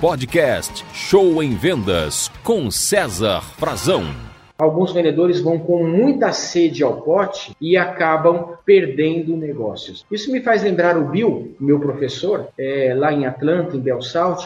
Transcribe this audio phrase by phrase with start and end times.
[0.00, 4.04] Podcast Show em Vendas com César Frazão.
[4.58, 10.04] Alguns vendedores vão com muita sede ao pote e acabam perdendo negócios.
[10.10, 13.98] Isso me faz lembrar o Bill, meu professor, é, lá em Atlanta, em Bell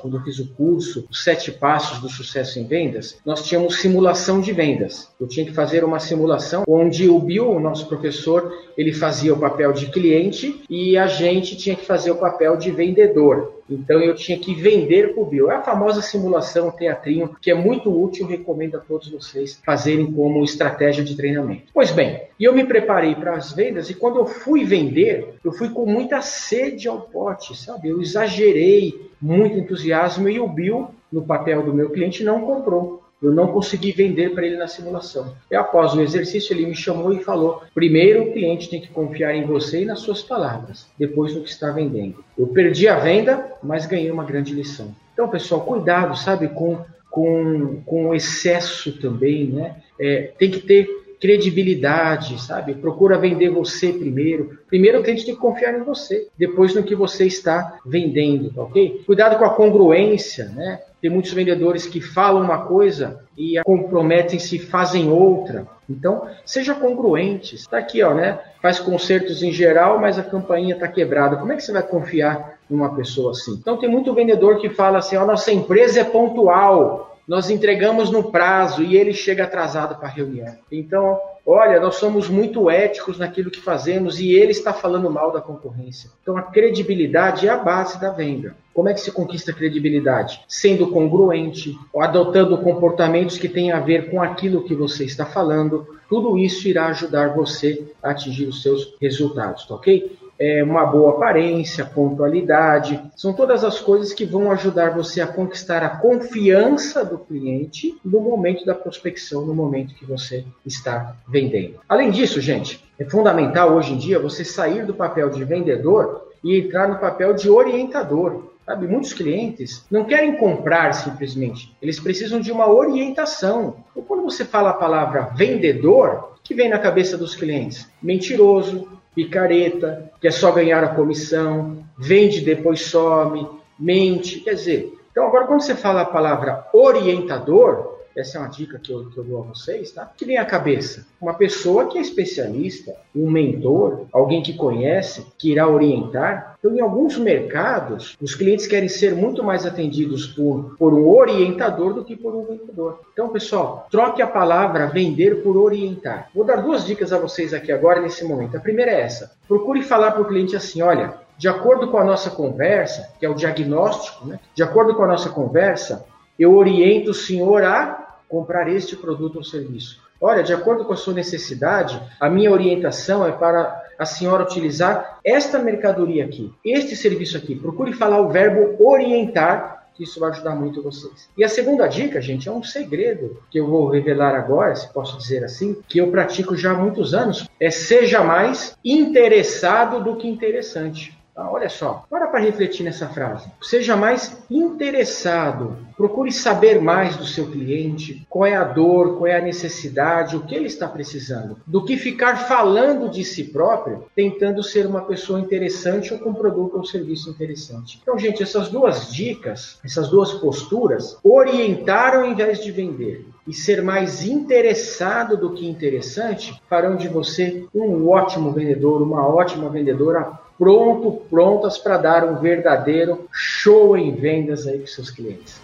[0.00, 4.40] quando eu fiz o curso Os Sete Passos do Sucesso em Vendas, nós tínhamos simulação
[4.40, 5.10] de vendas.
[5.18, 9.38] Eu tinha que fazer uma simulação onde o Bill, o nosso professor, ele fazia o
[9.38, 13.62] papel de cliente e a gente tinha que fazer o papel de vendedor.
[13.68, 15.50] Então eu tinha que vender o Bill.
[15.50, 20.44] É a famosa simulação teatrinho que é muito útil, recomendo a todos vocês fazerem como
[20.44, 21.72] estratégia de treinamento.
[21.72, 25.52] Pois bem, e eu me preparei para as vendas e quando eu fui vender, eu
[25.52, 27.88] fui com muita sede ao pote, sabe?
[27.88, 33.03] Eu exagerei, muito entusiasmo e o Bill, no papel do meu cliente, não comprou.
[33.24, 35.34] Eu não consegui vender para ele na simulação.
[35.50, 39.34] E após o exercício, ele me chamou e falou: primeiro o cliente tem que confiar
[39.34, 42.22] em você e nas suas palavras, depois no que está vendendo.
[42.38, 44.94] Eu perdi a venda, mas ganhei uma grande lição.
[45.12, 46.78] Então, pessoal, cuidado, sabe, com,
[47.10, 49.76] com, com excesso também, né?
[49.98, 52.74] É, tem que ter credibilidade, sabe?
[52.74, 54.58] Procura vender você primeiro.
[54.68, 58.60] Primeiro o cliente tem que confiar em você, depois no que você está vendendo, tá
[58.60, 59.02] ok?
[59.06, 60.82] Cuidado com a congruência, né?
[61.00, 65.66] Tem muitos vendedores que falam uma coisa e comprometem-se fazem outra.
[65.88, 67.54] Então, seja congruente.
[67.54, 68.38] Está aqui, ó, né?
[68.60, 71.36] Faz concertos em geral, mas a campainha está quebrada.
[71.36, 73.52] Como é que você vai confiar numa pessoa assim?
[73.52, 78.30] Então, tem muito vendedor que fala assim: ó, nossa empresa é pontual nós entregamos no
[78.30, 80.56] prazo e ele chega atrasado para a reunião.
[80.70, 85.40] Então, olha, nós somos muito éticos naquilo que fazemos e ele está falando mal da
[85.40, 86.10] concorrência.
[86.22, 88.54] Então, a credibilidade é a base da venda.
[88.74, 90.40] Como é que se conquista credibilidade?
[90.48, 95.86] Sendo congruente, adotando comportamentos que têm a ver com aquilo que você está falando.
[96.08, 100.18] Tudo isso irá ajudar você a atingir os seus resultados, tá ok?
[100.38, 105.82] É, uma boa aparência, pontualidade, são todas as coisas que vão ajudar você a conquistar
[105.82, 111.76] a confiança do cliente no momento da prospecção, no momento que você está vendendo.
[111.88, 116.58] Além disso, gente, é fundamental hoje em dia você sair do papel de vendedor e
[116.58, 118.53] entrar no papel de orientador.
[118.64, 123.84] Sabe, muitos clientes não querem comprar simplesmente, eles precisam de uma orientação.
[123.94, 127.86] Ou quando você fala a palavra vendedor, o que vem na cabeça dos clientes?
[128.02, 133.46] Mentiroso, picareta, quer só ganhar a comissão, vende depois some,
[133.78, 134.40] mente.
[134.40, 138.92] Quer dizer, então agora quando você fala a palavra orientador, essa é uma dica que
[138.92, 140.10] eu, que eu dou a vocês, tá?
[140.16, 141.06] Que vem à cabeça.
[141.20, 146.56] Uma pessoa que é especialista, um mentor, alguém que conhece, que irá orientar.
[146.58, 151.92] Então, em alguns mercados, os clientes querem ser muito mais atendidos por, por um orientador
[151.92, 153.00] do que por um vendedor.
[153.12, 156.30] Então, pessoal, troque a palavra vender por orientar.
[156.34, 158.56] Vou dar duas dicas a vocês aqui agora, nesse momento.
[158.56, 159.32] A primeira é essa.
[159.48, 163.28] Procure falar para o cliente assim, olha, de acordo com a nossa conversa, que é
[163.28, 164.38] o diagnóstico, né?
[164.54, 166.06] de acordo com a nossa conversa,
[166.38, 168.03] eu oriento o senhor a
[168.34, 170.02] comprar este produto ou serviço.
[170.20, 175.20] Olha, de acordo com a sua necessidade, a minha orientação é para a senhora utilizar
[175.24, 177.54] esta mercadoria aqui, este serviço aqui.
[177.54, 181.28] Procure falar o verbo orientar, que isso vai ajudar muito vocês.
[181.38, 185.16] E a segunda dica, gente, é um segredo que eu vou revelar agora, se posso
[185.16, 190.26] dizer assim, que eu pratico já há muitos anos, é seja mais interessado do que
[190.26, 191.16] interessante.
[191.36, 193.48] Ah, olha só, para para refletir nessa frase.
[193.60, 195.76] Seja mais interessado.
[195.96, 200.40] Procure saber mais do seu cliente, qual é a dor, qual é a necessidade, o
[200.40, 205.38] que ele está precisando, do que ficar falando de si próprio, tentando ser uma pessoa
[205.38, 208.00] interessante ou com um produto ou serviço interessante.
[208.02, 213.82] Então, gente, essas duas dicas, essas duas posturas, orientar ao invés de vender e ser
[213.82, 221.22] mais interessado do que interessante farão de você um ótimo vendedor, uma ótima vendedora pronto,
[221.28, 225.60] prontas para dar um verdadeiro show em vendas aí para seus clientes.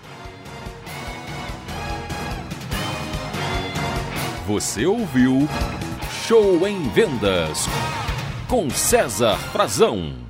[4.47, 5.47] Você ouviu
[6.31, 7.67] Show em Vendas
[8.49, 10.30] com César Frazão.